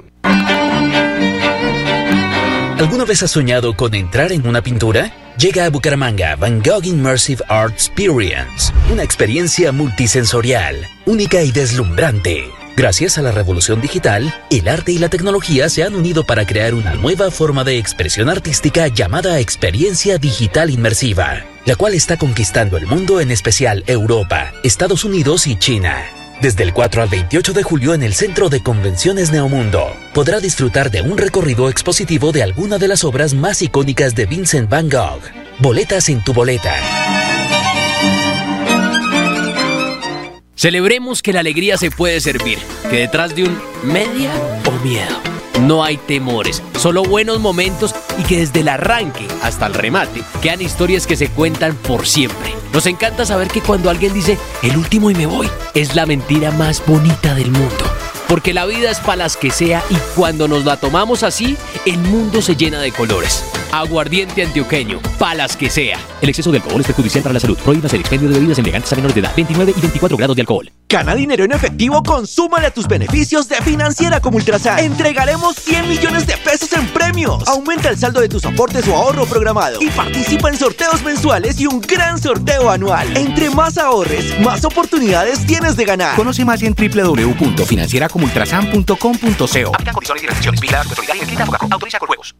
¿Alguna 2.77 3.05
vez 3.05 3.23
has 3.23 3.31
soñado 3.31 3.75
con 3.75 3.95
entrar 3.95 4.31
en 4.31 4.47
una 4.47 4.61
pintura? 4.61 5.11
Llega 5.39 5.65
a 5.65 5.69
Bucaramanga 5.69 6.35
Van 6.35 6.61
Gogh 6.61 6.85
Immersive 6.85 7.43
Art 7.47 7.73
Experience, 7.73 8.71
una 8.91 9.01
experiencia 9.01 9.71
multisensorial, 9.71 10.75
única 11.05 11.41
y 11.41 11.51
deslumbrante 11.51 12.43
Gracias 12.77 13.17
a 13.17 13.21
la 13.21 13.31
revolución 13.31 13.79
digital, 13.79 14.33
el 14.49 14.67
arte 14.67 14.91
y 14.91 14.97
la 14.97 15.07
tecnología 15.07 15.69
se 15.69 15.83
han 15.83 15.95
unido 15.95 16.25
para 16.25 16.45
crear 16.45 16.73
una 16.73 16.93
nueva 16.95 17.31
forma 17.31 17.63
de 17.63 17.77
expresión 17.77 18.27
artística 18.27 18.89
llamada 18.89 19.39
experiencia 19.39 20.17
digital 20.17 20.69
inmersiva, 20.69 21.45
la 21.65 21.77
cual 21.77 21.93
está 21.93 22.17
conquistando 22.17 22.75
el 22.75 22.85
mundo, 22.85 23.21
en 23.21 23.31
especial 23.31 23.85
Europa, 23.87 24.51
Estados 24.63 25.05
Unidos 25.05 25.47
y 25.47 25.55
China. 25.55 26.03
Desde 26.41 26.63
el 26.63 26.73
4 26.73 27.01
al 27.01 27.07
28 27.07 27.53
de 27.53 27.63
julio 27.63 27.93
en 27.93 28.03
el 28.03 28.13
Centro 28.13 28.49
de 28.49 28.61
Convenciones 28.61 29.31
Neomundo, 29.31 29.95
podrá 30.13 30.41
disfrutar 30.41 30.91
de 30.91 31.01
un 31.01 31.17
recorrido 31.17 31.69
expositivo 31.69 32.33
de 32.33 32.43
alguna 32.43 32.77
de 32.77 32.89
las 32.89 33.05
obras 33.05 33.33
más 33.33 33.61
icónicas 33.61 34.15
de 34.15 34.25
Vincent 34.25 34.69
Van 34.69 34.89
Gogh. 34.89 35.21
Boletas 35.59 36.09
en 36.09 36.21
tu 36.25 36.33
boleta. 36.33 36.75
Celebremos 40.65 41.21
que 41.21 41.31
la 41.31 41.41
alegría 41.41 41.77
se 41.77 41.91
puede 41.91 42.19
servir, 42.19 42.57
que 42.89 42.97
detrás 42.97 43.35
de 43.35 43.43
un 43.43 43.55
media 43.83 44.31
o 44.65 44.71
miedo 44.83 45.15
no 45.61 45.83
hay 45.83 45.97
temores, 45.97 46.63
solo 46.79 47.03
buenos 47.03 47.39
momentos 47.39 47.93
y 48.17 48.23
que 48.23 48.39
desde 48.39 48.61
el 48.61 48.69
arranque 48.69 49.27
hasta 49.43 49.67
el 49.67 49.75
remate 49.75 50.23
quedan 50.41 50.63
historias 50.63 51.05
que 51.05 51.17
se 51.17 51.27
cuentan 51.27 51.75
por 51.75 52.07
siempre. 52.07 52.51
Nos 52.73 52.87
encanta 52.87 53.27
saber 53.27 53.49
que 53.49 53.61
cuando 53.61 53.91
alguien 53.91 54.11
dice 54.11 54.39
el 54.63 54.75
último 54.75 55.11
y 55.11 55.13
me 55.13 55.27
voy, 55.27 55.47
es 55.75 55.93
la 55.95 56.07
mentira 56.07 56.49
más 56.49 56.83
bonita 56.83 57.35
del 57.35 57.51
mundo. 57.51 57.85
Porque 58.27 58.53
la 58.53 58.65
vida 58.65 58.89
es 58.91 58.99
para 58.99 59.17
las 59.17 59.37
que 59.37 59.51
sea 59.51 59.83
y 59.89 59.95
cuando 60.15 60.47
nos 60.47 60.65
la 60.65 60.77
tomamos 60.77 61.23
así, 61.23 61.57
el 61.85 61.99
mundo 61.99 62.41
se 62.41 62.55
llena 62.55 62.79
de 62.81 62.91
colores. 62.91 63.43
Aguardiente 63.71 64.43
antioqueño, 64.43 64.99
palas 65.19 65.55
que 65.55 65.69
sea. 65.69 65.99
El 66.21 66.29
exceso 66.29 66.51
de 66.51 66.57
alcohol 66.57 66.81
es 66.81 66.87
perjudicial 66.87 67.23
para 67.23 67.33
la 67.33 67.39
salud. 67.39 67.57
Prohíbas 67.57 67.93
el 67.93 68.01
expendio 68.01 68.29
de 68.29 68.35
bebidas 68.35 68.59
elegantes 68.59 68.91
a 68.93 68.95
menores 68.95 69.15
de 69.15 69.21
edad. 69.21 69.33
29 69.35 69.73
y 69.77 69.81
24 69.81 70.17
grados 70.17 70.35
de 70.35 70.41
alcohol. 70.41 70.71
Gana 70.87 71.15
dinero 71.15 71.43
en 71.43 71.51
efectivo, 71.51 72.03
consúmale 72.03 72.67
a 72.67 72.71
tus 72.71 72.87
beneficios 72.87 73.49
de 73.49 73.55
Financiera 73.57 74.19
como 74.19 74.37
Ultrasan. 74.37 74.77
Entregaremos 74.79 75.55
100 75.55 75.89
millones 75.89 76.27
de 76.27 76.37
pesos 76.37 76.71
en 76.73 76.87
premios. 76.89 77.47
Aumenta 77.47 77.89
el 77.89 77.97
saldo 77.97 78.21
de 78.21 78.29
tus 78.29 78.45
aportes 78.45 78.87
o 78.87 78.95
ahorro 78.95 79.25
programado. 79.25 79.81
Y 79.81 79.89
participa 79.89 80.49
en 80.49 80.59
sorteos 80.59 81.01
mensuales 81.03 81.59
y 81.59 81.65
un 81.65 81.81
gran 81.81 82.21
sorteo 82.21 82.69
anual. 82.69 83.17
Entre 83.17 83.49
más 83.49 83.79
ahorres, 83.79 84.39
más 84.41 84.63
oportunidades 84.63 85.43
tienes 85.47 85.75
de 85.75 85.85
ganar. 85.85 86.15
Conoce 86.15 86.45
más 86.45 86.61
en 86.61 86.75
www.financieracomultrasan.com.co. 86.75 89.73
Aplican 89.73 89.93
condiciones 89.93 90.23
y 90.23 90.27
restricciones. 90.27 90.61
Vigilada 90.61 90.85
y 90.87 90.91
Autoriza 91.71 91.97
con 91.97 92.07
juegos. 92.07 92.35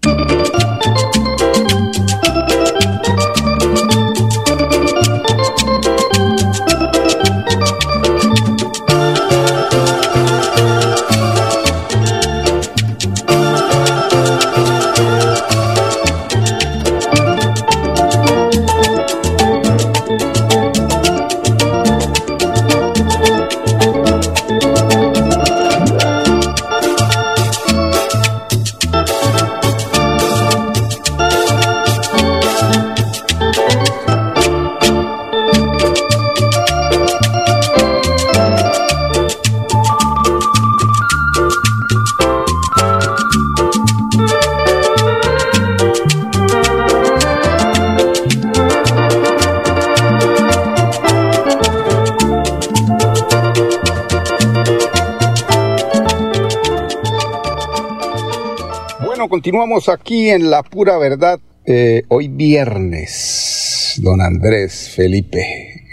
Continuamos 59.45 59.89
aquí 59.89 60.31
en 60.31 60.49
La 60.49 60.63
Pura 60.63 60.97
Verdad. 60.97 61.39
Eh, 61.67 62.01
hoy 62.07 62.29
viernes, 62.29 64.01
don 64.01 64.19
Andrés 64.19 64.89
Felipe, 64.89 65.45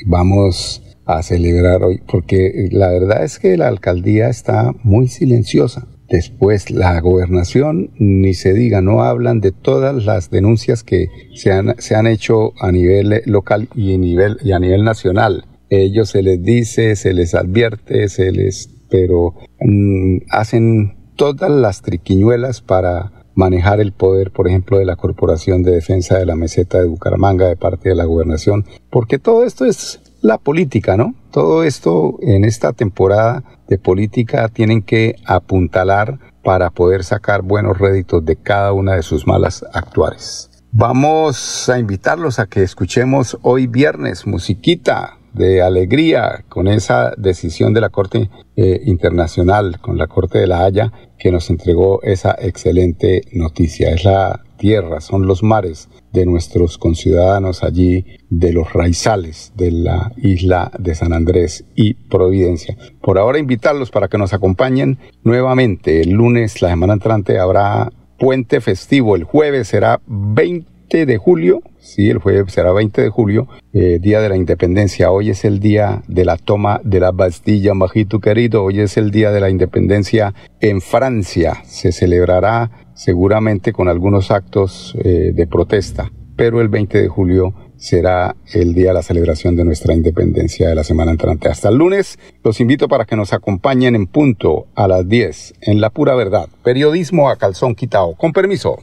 vamos 0.07 0.83
a 1.05 1.23
celebrar 1.23 1.83
hoy, 1.83 2.01
porque 2.11 2.71
la 2.73 2.89
verdad 2.89 3.25
es 3.25 3.39
que 3.39 3.59
la 3.59 3.69
alcaldía 3.69 4.31
está 4.31 4.73
muy 4.85 5.09
silenciosa. 5.09 5.87
Después 6.09 6.71
la 6.71 6.99
gobernación, 7.03 7.91
ni 7.99 8.33
se 8.33 8.55
diga, 8.55 8.81
no 8.81 9.03
hablan 9.03 9.43
de 9.43 9.53
todas 9.53 10.03
las 10.03 10.31
denuncias 10.31 10.83
que 10.83 11.09
se 11.35 11.53
han, 11.53 11.75
se 11.77 11.95
han 11.95 12.07
hecho 12.07 12.55
a 12.59 12.73
nivel 12.73 13.21
local 13.27 13.69
y 13.75 13.93
a 13.93 13.99
nivel, 13.99 14.83
nacional. 14.83 15.45
Ellos 15.69 16.09
se 16.09 16.23
les 16.23 16.43
dice, 16.43 16.97
se 16.97 17.13
les 17.13 17.35
advierte, 17.35 18.09
se 18.09 18.33
les, 18.33 18.71
pero 18.89 19.35
mm, 19.61 20.21
hacen 20.31 20.97
todas 21.17 21.51
las 21.51 21.83
triquiñuelas 21.83 22.63
para 22.63 23.22
manejar 23.35 23.81
el 23.81 23.93
poder, 23.93 24.31
por 24.31 24.49
ejemplo, 24.49 24.79
de 24.79 24.85
la 24.85 24.97
Corporación 24.97 25.63
de 25.63 25.73
Defensa 25.73 26.19
de 26.19 26.27
la 26.27 26.37
Meseta 26.37 26.79
de 26.79 26.87
Bucaramanga 26.87 27.49
de 27.49 27.57
parte 27.57 27.89
de 27.89 27.95
la 27.95 28.05
gobernación, 28.05 28.65
porque 28.91 29.19
todo 29.19 29.45
esto 29.45 29.65
es 29.65 30.01
la 30.21 30.39
política, 30.39 30.97
¿no? 30.97 31.15
Todo 31.31 31.65
esto 31.65 32.19
en 32.23 32.45
esta 32.45 32.73
temporada 32.73 33.43
de 33.69 33.79
política 33.79 34.49
tienen 34.49 34.83
que 34.83 35.17
apuntalar 35.27 36.19
para 36.45 36.71
poder 36.71 37.05
sacar 37.05 37.43
buenos 37.43 37.79
réditos 37.79 38.25
de 38.25 38.37
cada 38.37 38.73
una 38.73 38.95
de 38.95 39.03
sus 39.03 39.27
malas 39.27 39.65
actuales. 39.73 40.51
Vamos 40.71 41.69
a 41.69 41.79
invitarlos 41.79 42.39
a 42.39 42.47
que 42.47 42.63
escuchemos 42.63 43.39
hoy 43.43 43.67
viernes 43.67 44.27
musiquita 44.27 45.19
de 45.35 45.63
alegría 45.63 46.45
con 46.49 46.69
esa 46.69 47.13
decisión 47.17 47.73
de 47.75 47.81
la 47.81 47.89
Corte 47.89 48.31
eh, 48.57 48.81
Internacional, 48.85 49.81
con 49.81 49.99
la 49.99 50.07
Corte 50.07 50.39
de 50.39 50.47
la 50.47 50.65
Haya, 50.65 50.93
que 51.19 51.31
nos 51.31 51.49
entregó 51.51 52.03
esa 52.03 52.37
excelente 52.39 53.23
noticia. 53.33 53.91
Es 53.91 54.05
la 54.05 54.43
tierra, 54.59 55.01
son 55.01 55.27
los 55.27 55.43
mares 55.43 55.89
de 56.13 56.27
nuestros 56.27 56.79
conciudadanos 56.79 57.65
allí, 57.65 58.05
de 58.31 58.53
los 58.53 58.73
raizales 58.73 59.53
de 59.57 59.73
la 59.73 60.13
isla 60.17 60.71
de 60.79 60.95
San 60.95 61.13
Andrés 61.13 61.65
y 61.75 61.95
Providencia. 61.95 62.77
Por 63.01 63.19
ahora 63.19 63.39
invitarlos 63.39 63.91
para 63.91 64.09
que 64.09 64.19
nos 64.19 64.33
acompañen 64.33 64.99
nuevamente. 65.25 66.01
El 66.01 66.11
lunes, 66.11 66.63
la 66.63 66.69
semana 66.69 66.93
entrante, 66.93 67.39
habrá 67.39 67.91
puente 68.19 68.61
festivo. 68.61 69.17
El 69.17 69.25
jueves 69.25 69.69
será 69.69 70.01
20 70.07 70.72
de 70.93 71.17
julio, 71.17 71.63
sí, 71.81 72.11
el 72.11 72.19
jueves 72.19 72.53
será 72.53 72.71
20 72.73 73.01
de 73.01 73.09
julio, 73.09 73.49
eh, 73.73 73.99
Día 73.99 74.21
de 74.21 74.29
la 74.29 74.37
Independencia. 74.37 75.11
Hoy 75.11 75.31
es 75.31 75.45
el 75.47 75.59
día 75.59 76.03
de 76.07 76.27
la 76.27 76.37
toma 76.37 76.83
de 76.85 77.01
la 77.01 77.13
Bastilla, 77.13 77.73
majito 77.73 78.21
querido. 78.21 78.63
Hoy 78.63 78.81
es 78.81 78.99
el 78.99 79.11
Día 79.11 79.33
de 79.33 79.41
la 79.41 79.49
Independencia 79.49 80.35
en 80.61 80.83
Francia. 80.83 81.63
Se 81.65 81.93
celebrará 81.93 82.71
seguramente 82.95 83.73
con 83.73 83.89
algunos 83.89 84.31
actos 84.31 84.95
eh, 85.03 85.33
de 85.35 85.47
protesta, 85.47 86.13
pero 86.37 86.61
el 86.61 86.69
20 86.69 87.01
de 87.01 87.09
julio 87.09 87.55
será 87.77 88.37
el 88.53 88.75
día 88.75 88.89
de 88.89 88.95
la 88.95 89.03
celebración 89.03 89.57
de 89.57 89.65
nuestra 89.65 89.95
independencia 89.95 90.69
de 90.69 90.75
la 90.75 90.85
semana 90.85 91.11
entrante. 91.11 91.49
Hasta 91.49 91.71
el 91.71 91.77
lunes, 91.77 92.19
los 92.45 92.61
invito 92.61 92.87
para 92.87 93.07
que 93.07 93.17
nos 93.17 93.33
acompañen 93.33 93.97
en 93.97 94.07
punto 94.07 94.67
a 94.75 94.87
las 94.87 95.09
10 95.09 95.55
en 95.63 95.81
La 95.81 95.89
Pura 95.91 96.15
Verdad. 96.15 96.49
Periodismo 96.63 97.31
a 97.31 97.37
calzón 97.37 97.75
quitado. 97.75 98.15
Con 98.15 98.33
permiso. 98.33 98.77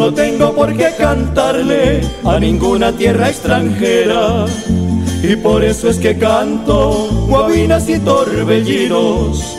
No 0.00 0.14
tengo 0.14 0.54
por 0.54 0.74
qué 0.78 0.94
cantarle 0.96 2.00
a 2.24 2.40
ninguna 2.40 2.90
tierra 2.90 3.28
extranjera. 3.28 4.46
Y 5.22 5.36
por 5.36 5.62
eso 5.62 5.90
es 5.90 5.98
que 5.98 6.16
canto 6.16 7.06
guabinas 7.28 7.86
y 7.90 7.98
torbellinos 7.98 9.58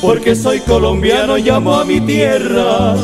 porque 0.00 0.34
soy 0.34 0.60
colombiano 0.60 1.36
y 1.36 1.50
amo 1.50 1.74
a 1.74 1.84
mi 1.84 2.00
tierra. 2.00 2.94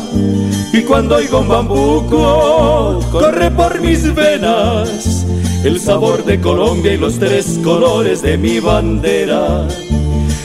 Y 0.73 0.81
cuando 0.81 1.17
oigo 1.17 1.41
un 1.41 1.49
bambuco 1.49 3.01
corre 3.13 3.51
por 3.51 3.79
mis 3.83 4.15
venas 4.15 5.27
el 5.63 5.79
sabor 5.79 6.25
de 6.25 6.41
Colombia 6.41 6.95
y 6.95 6.97
los 6.97 7.19
tres 7.19 7.61
colores 7.63 8.23
de 8.23 8.39
mi 8.39 8.59
bandera. 8.59 9.69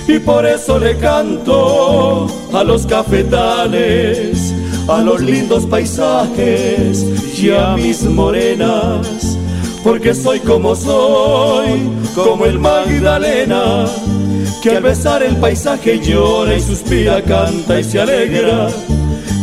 Y 0.06 0.20
por 0.20 0.46
eso 0.46 0.80
le 0.80 0.98
canto 0.98 2.28
a 2.52 2.62
los 2.66 2.86
cafetales 2.86 4.55
a 4.88 5.02
los 5.02 5.22
lindos 5.22 5.66
paisajes 5.66 7.06
y 7.40 7.52
a 7.52 7.76
mis 7.76 8.04
morenas, 8.04 9.38
porque 9.84 10.14
soy 10.14 10.40
como 10.40 10.76
soy, 10.76 11.90
como 12.14 12.46
el 12.46 12.60
Magdalena, 12.60 13.86
que 14.62 14.78
al 14.78 14.84
besar 14.84 15.24
el 15.24 15.36
paisaje 15.38 16.00
llora 16.00 16.56
y 16.56 16.62
suspira, 16.62 17.22
canta 17.22 17.80
y 17.80 17.84
se 17.84 18.00
alegra, 18.00 18.68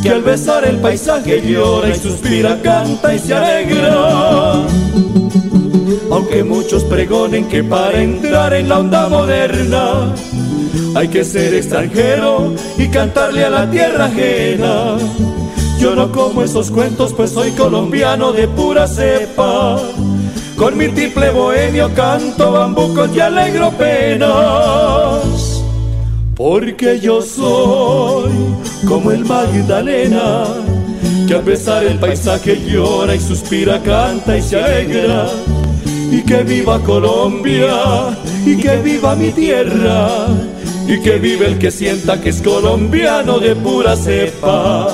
que 0.03 0.11
al 0.11 0.23
besar 0.23 0.65
el 0.65 0.79
paisaje 0.79 1.43
llora 1.43 1.89
y 1.89 1.95
suspira, 1.95 2.61
canta 2.63 3.15
y 3.15 3.19
se 3.19 3.35
alegra. 3.35 4.65
Aunque 6.11 6.45
muchos 6.45 6.85
pregonen 6.85 7.49
que 7.49 7.65
para 7.65 8.03
entrar 8.03 8.53
en 8.55 8.69
la 8.69 8.79
onda 8.79 9.09
moderna 9.09 10.15
hay 10.95 11.09
que 11.09 11.25
ser 11.25 11.55
extranjero 11.55 12.55
y 12.77 12.89
cantarle 12.89 13.45
a 13.45 13.51
la 13.51 13.71
tierra 13.71 14.07
ajena. 14.07 14.99
Yo 15.83 15.97
no 15.97 16.13
como 16.13 16.45
esos 16.45 16.71
cuentos, 16.71 17.13
pues 17.13 17.33
soy 17.33 17.51
colombiano 17.51 18.31
de 18.31 18.47
pura 18.47 18.87
cepa. 18.87 19.81
Con 20.57 20.79
mi 20.79 20.87
triple 20.87 21.31
bohemio 21.31 21.93
canto 21.93 22.53
bambucos 22.53 23.11
y 23.13 23.19
alegro 23.19 23.73
penas. 23.73 24.31
Porque 26.37 27.01
yo 27.01 27.21
soy 27.21 28.31
como 28.87 29.11
el 29.11 29.25
Magdalena, 29.25 30.45
que 31.27 31.35
al 31.35 31.43
besar 31.43 31.83
el 31.83 31.99
paisaje 31.99 32.63
llora 32.65 33.17
y 33.17 33.21
suspira, 33.21 33.83
canta 33.83 34.39
y 34.39 34.43
se 34.43 34.63
alegra. 34.63 35.27
Y 36.13 36.23
que 36.23 36.45
viva 36.45 36.79
Colombia, 36.79 38.17
y 38.47 38.57
que 38.57 38.77
viva 38.77 39.17
mi 39.17 39.33
tierra 39.33 40.29
y 40.87 41.01
que 41.01 41.19
vive 41.19 41.47
el 41.47 41.59
que 41.59 41.71
sienta 41.71 42.21
que 42.21 42.31
es 42.31 42.43
colombiano 42.43 43.39
de 43.39 43.57
pura 43.57 43.97
cepa. 43.97 44.89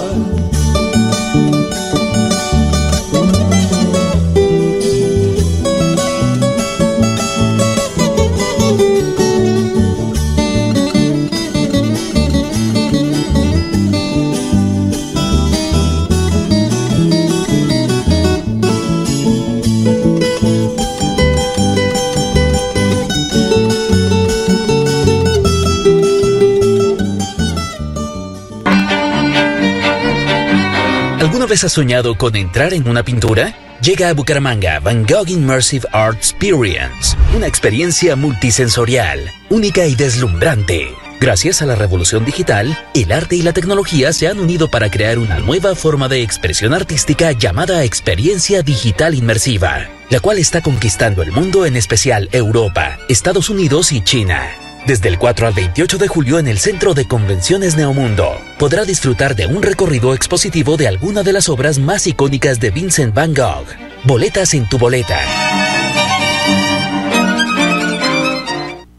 Vez 31.58 31.64
has 31.64 31.72
soñado 31.72 32.16
con 32.16 32.36
entrar 32.36 32.72
en 32.72 32.88
una 32.88 33.02
pintura? 33.02 33.52
Llega 33.82 34.10
a 34.10 34.14
Bucaramanga 34.14 34.78
Van 34.78 35.04
Gogh 35.04 35.28
Immersive 35.28 35.88
Art 35.90 36.16
Experience, 36.16 37.16
una 37.34 37.48
experiencia 37.48 38.14
multisensorial, 38.14 39.28
única 39.50 39.84
y 39.84 39.96
deslumbrante. 39.96 40.94
Gracias 41.18 41.60
a 41.60 41.66
la 41.66 41.74
revolución 41.74 42.24
digital, 42.24 42.78
el 42.94 43.10
arte 43.10 43.34
y 43.34 43.42
la 43.42 43.52
tecnología 43.52 44.12
se 44.12 44.28
han 44.28 44.38
unido 44.38 44.70
para 44.70 44.88
crear 44.88 45.18
una 45.18 45.40
nueva 45.40 45.74
forma 45.74 46.06
de 46.06 46.22
expresión 46.22 46.74
artística 46.74 47.32
llamada 47.32 47.82
experiencia 47.82 48.62
digital 48.62 49.16
inmersiva, 49.16 49.88
la 50.10 50.20
cual 50.20 50.38
está 50.38 50.60
conquistando 50.60 51.22
el 51.22 51.32
mundo, 51.32 51.66
en 51.66 51.74
especial 51.74 52.28
Europa, 52.30 52.98
Estados 53.08 53.50
Unidos 53.50 53.90
y 53.90 54.00
China. 54.02 54.67
Desde 54.88 55.10
el 55.10 55.18
4 55.18 55.46
al 55.46 55.52
28 55.52 55.98
de 55.98 56.08
julio 56.08 56.38
en 56.38 56.48
el 56.48 56.58
Centro 56.58 56.94
de 56.94 57.06
Convenciones 57.06 57.76
Neomundo, 57.76 58.40
podrá 58.58 58.86
disfrutar 58.86 59.36
de 59.36 59.46
un 59.46 59.62
recorrido 59.62 60.14
expositivo 60.14 60.78
de 60.78 60.88
alguna 60.88 61.22
de 61.22 61.34
las 61.34 61.50
obras 61.50 61.78
más 61.78 62.06
icónicas 62.06 62.58
de 62.58 62.70
Vincent 62.70 63.14
Van 63.14 63.34
Gogh. 63.34 63.66
Boletas 64.04 64.54
en 64.54 64.66
tu 64.66 64.78
boleta. 64.78 65.20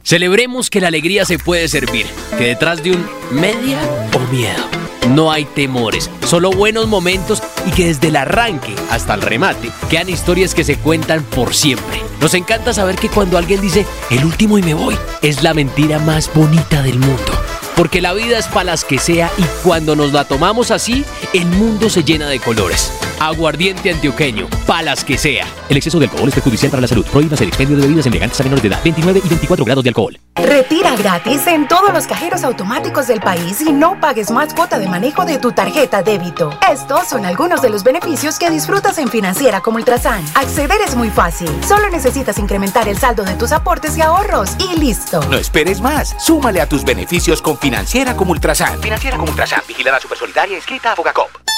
Celebremos 0.04 0.70
que 0.70 0.80
la 0.80 0.90
alegría 0.90 1.26
se 1.26 1.40
puede 1.40 1.68
servir, 1.68 2.06
que 2.38 2.46
detrás 2.46 2.84
de 2.84 2.92
un 2.92 3.10
media 3.32 3.80
o 4.14 4.20
miedo 4.32 4.89
no 5.10 5.32
hay 5.32 5.46
temores, 5.46 6.10
solo 6.26 6.52
buenos 6.52 6.88
momentos 6.88 7.42
y 7.66 7.72
que 7.72 7.88
desde 7.88 8.10
el 8.10 8.16
arranque 8.16 8.76
hasta 8.90 9.16
el 9.16 9.22
remate 9.22 9.70
quedan 9.90 10.10
historias 10.10 10.54
que 10.54 10.64
se 10.64 10.78
cuentan 10.78 11.24
por 11.24 11.54
siempre. 11.54 12.02
Nos 12.22 12.34
encanta 12.34 12.74
saber 12.74 12.96
que 12.96 13.10
cuando 13.10 13.38
alguien 13.38 13.62
dice 13.62 13.86
el 14.12 14.24
último 14.24 14.58
y 14.58 14.64
me 14.64 14.74
voy, 14.74 14.98
es 15.22 15.44
la 15.44 15.54
mentira 15.54 16.00
más 16.00 16.32
bonita 16.34 16.82
del 16.82 17.00
mundo. 17.00 17.32
Porque 17.76 18.02
la 18.02 18.14
vida 18.14 18.38
es 18.38 18.48
para 18.48 18.66
las 18.66 18.84
que 18.84 19.00
sea 19.00 19.32
y 19.38 19.44
cuando 19.64 19.96
nos 19.96 20.12
la 20.12 20.26
tomamos 20.26 20.70
así, 20.70 21.06
el 21.34 21.46
mundo 21.46 21.90
se 21.90 22.04
llena 22.04 22.28
de 22.28 22.40
colores. 22.40 22.92
Aguardiente 23.20 23.92
antioqueño, 23.92 24.48
palas 24.68 25.04
que 25.04 25.18
sea. 25.18 25.48
El 25.70 25.78
exceso 25.78 25.98
de 25.98 26.06
alcohol 26.06 26.28
es 26.28 26.36
perjudicial 26.36 26.72
para 26.72 26.82
la 26.82 26.88
salud. 26.88 27.06
Prohíbe 27.06 27.36
el 27.36 27.48
expendio 27.48 27.78
de 27.78 27.84
bebidas 27.84 28.06
elegantes 28.06 28.40
a 28.42 28.44
menores 28.44 28.64
de 28.64 28.70
edad. 28.70 28.82
29 28.84 29.22
y 29.24 29.30
24 29.30 29.66
grados 29.66 29.84
de 29.84 29.90
alcohol. 29.90 30.20
Retira 30.44 30.96
gratis 30.96 31.46
en 31.48 31.68
todos 31.68 31.94
los 31.94 32.08
cajeros 32.08 32.44
automáticos 32.44 33.08
del 33.08 33.20
país 33.20 33.62
y 33.62 33.72
no 33.72 34.00
pagues 34.00 34.32
más 34.32 34.54
cuota 34.54 34.80
de 34.80 34.88
manejo 34.88 35.26
de 35.26 35.38
tu 35.38 35.52
tarjeta 35.52 36.02
débito. 36.02 36.58
Estos 36.72 37.08
son 37.08 37.26
algunos 37.26 37.62
de 37.62 37.70
los 37.70 37.84
beneficios 37.84 38.40
que 38.40 38.50
disfrutas 38.50 38.98
en 38.98 39.10
Financiera 39.10 39.62
como 39.62 39.78
Ultrasan. 39.78 40.24
Acceder 40.36 40.82
es 40.86 40.96
muy 40.96 41.10
fácil. 41.10 41.50
Solo 41.64 41.90
necesitas 41.90 42.38
incrementar 42.40 42.88
el 42.88 42.98
saldo 42.98 43.24
de 43.24 43.36
tus 43.36 43.52
aportes 43.52 43.98
y 43.98 44.02
ahorros 44.02 44.56
y 44.60 44.80
listo. 44.80 45.22
No 45.30 45.38
esperes 45.38 45.82
más. 45.82 46.16
Súmale 46.18 46.62
a 46.62 46.68
tus 46.68 46.84
beneficios 46.84 47.42
con 47.42 47.58
Financiera 47.58 48.16
como 48.16 48.32
Ultrasan. 48.32 48.82
Financiera 48.82 49.18
como 49.18 49.30
Ultrasan. 49.32 49.62
Vigilada 49.68 50.00
Supersolidaria 50.00 50.58
escrita 50.58 50.94
a 50.94 50.96
Fogacop. 50.96 51.49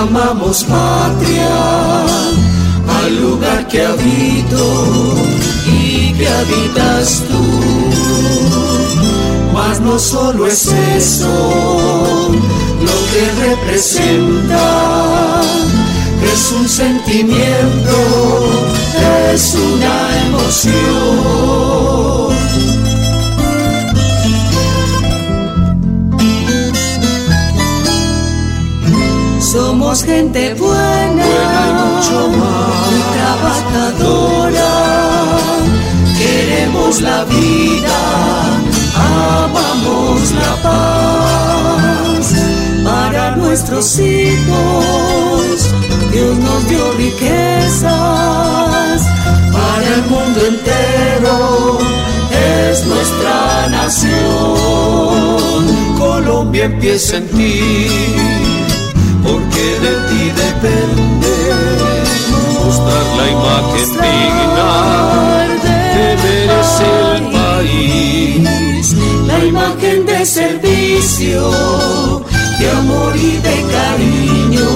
Llamamos 0.00 0.64
patria, 0.64 2.06
al 3.02 3.20
lugar 3.20 3.68
que 3.68 3.84
habito 3.84 4.64
y 5.66 6.12
que 6.14 6.26
habitas 6.26 7.22
tú. 7.28 7.44
Mas 9.52 9.80
no 9.80 9.98
solo 9.98 10.46
es 10.46 10.68
eso 10.96 12.30
lo 12.80 12.96
que 13.10 13.22
representa, 13.46 15.42
es 16.32 16.52
un 16.52 16.68
sentimiento, 16.68 17.96
es 19.34 19.54
una 19.54 20.26
emoción. 20.26 21.69
Somos 29.90 30.04
gente 30.04 30.54
buena, 30.54 31.24
y 31.26 31.72
mucho 31.82 32.28
más, 32.38 32.94
trabajadora. 33.12 34.70
Queremos 36.16 37.00
la 37.00 37.24
vida, 37.24 37.98
amamos 38.94 40.30
la 40.30 40.54
paz. 40.62 42.34
Para 42.84 43.34
nuestros 43.34 43.98
hijos, 43.98 45.68
Dios 46.12 46.38
nos 46.38 46.68
dio 46.68 46.92
riquezas. 46.92 47.90
Para 49.52 49.88
el 49.96 50.02
mundo 50.02 50.40
entero, 50.46 51.78
es 52.68 52.86
nuestra 52.86 53.66
nación. 53.70 54.20
Colombia 55.98 56.66
empieza 56.66 57.16
en 57.16 57.26
ti 57.30 58.49
porque 59.22 59.64
de 59.84 59.92
ti 60.08 60.22
depende 60.44 61.32
mostrar 62.64 63.06
la 63.18 63.26
imagen 63.30 63.88
digna 64.06 64.70
que 65.92 66.06
merece 66.24 66.88
el 67.16 67.24
país, 67.40 68.86
la 69.26 69.38
imagen 69.44 70.06
de 70.06 70.24
servicio, 70.24 71.40
de 72.58 72.70
amor 72.70 73.16
y 73.16 73.36
de 73.38 73.56
cariño 73.76 74.70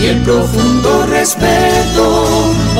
y 0.00 0.06
el 0.06 0.22
profundo 0.22 1.06
respeto 1.06 2.06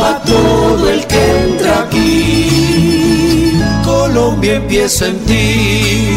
a 0.00 0.22
todo 0.22 0.88
el 0.88 1.06
que 1.06 1.22
entra 1.48 1.82
aquí. 1.82 3.60
Colombia 3.84 4.56
empieza 4.56 5.06
en 5.08 5.18
ti 5.24 6.08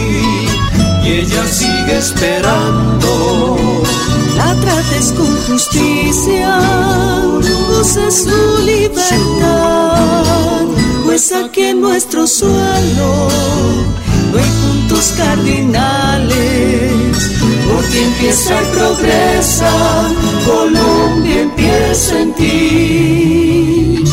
y 1.03 1.11
ella 1.21 1.45
sigue 1.47 1.97
esperando 1.97 3.81
la 4.45 4.56
trates 4.56 5.13
con 5.13 5.27
justicia, 5.47 6.60
goce 7.69 8.12
su 8.12 8.65
libertad, 8.65 10.65
pues 11.06 11.32
aquí 11.32 11.62
en 11.73 11.80
nuestro 11.82 12.27
suelo 12.27 13.30
no 14.32 14.39
hay 14.39 14.51
puntos 14.62 15.06
cardinales, 15.17 17.15
porque 17.67 17.97
empieza 18.06 18.54
y 18.62 18.65
progresa, 18.77 19.71
Colombia 20.45 21.41
empieza 21.41 22.19
en 22.19 22.34
ti. 22.34 24.04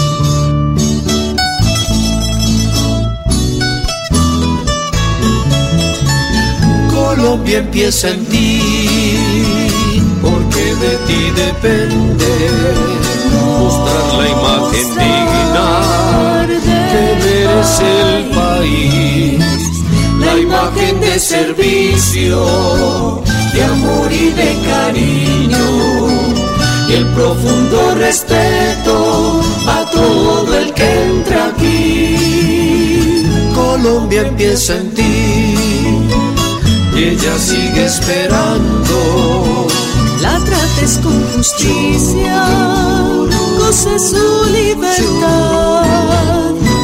Colombia 6.95 7.59
empieza 7.59 8.09
en 8.11 8.25
ti 8.27 8.78
de 10.81 10.97
ti 11.07 11.21
depende 11.35 12.33
mostrar 13.59 14.07
la 14.19 14.27
imagen 14.29 14.89
digna 15.03 15.69
que 16.91 17.03
merece 17.25 17.89
el 18.17 18.25
país, 18.31 19.41
la 20.21 20.33
imagen 20.39 20.95
de 21.01 21.15
servicio, 21.19 22.37
de 23.53 23.61
amor 23.65 24.13
y 24.13 24.31
de 24.31 24.51
cariño, 24.71 25.67
y 26.89 26.93
el 26.95 27.07
profundo 27.09 27.95
respeto 27.97 29.43
a 29.67 29.85
todo 29.91 30.59
el 30.59 30.73
que 30.73 31.03
entra 31.03 31.49
aquí. 31.49 32.17
Colombia 33.55 34.23
empieza 34.23 34.77
en 34.77 34.95
ti 34.95 35.55
y 36.97 37.05
ella 37.05 37.39
sigue 37.39 37.85
esperando 37.85 39.69
la 40.21 40.39
trates 40.41 40.99
con 41.03 41.23
justicia, 41.35 42.45
goce 43.59 43.99
su 43.99 44.45
libertad, 44.53 45.85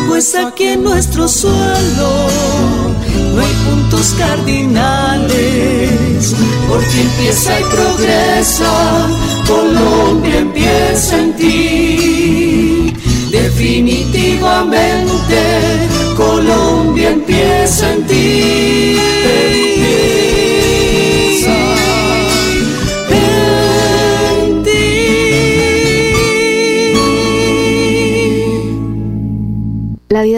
pues 0.08 0.34
aquí 0.34 0.64
en 0.64 0.82
nuestro 0.84 1.28
suelo 1.28 2.28
no 3.34 3.40
hay 3.40 3.52
puntos 3.68 4.14
cardinales, 4.18 6.34
porque 6.68 7.00
empieza 7.00 7.60
y 7.60 7.64
progresa, 7.64 9.06
Colombia 9.46 10.38
empieza 10.38 11.18
en 11.18 11.36
ti, 11.36 12.92
definitivamente 13.30 15.36
Colombia 16.16 17.10
empieza 17.10 17.92
en 17.92 18.06
ti. 18.06 19.13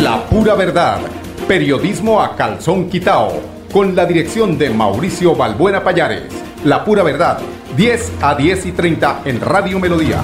La 0.02 0.24
pura 0.24 0.54
verdad. 0.54 1.00
Periodismo 1.46 2.22
a 2.22 2.34
calzón 2.36 2.88
quitao. 2.88 3.38
Con 3.70 3.94
la 3.94 4.06
dirección 4.06 4.56
de 4.56 4.70
Mauricio 4.70 5.36
Balbuena 5.36 5.84
Payares. 5.84 6.47
La 6.64 6.84
pura 6.84 7.04
verdad 7.04 7.38
10 7.76 8.12
a 8.20 8.34
10 8.34 8.66
y 8.66 8.72
30 8.72 9.22
en 9.26 9.40
Radio 9.40 9.78
Melodía. 9.78 10.20